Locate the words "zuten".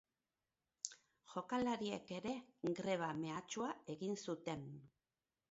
4.27-4.67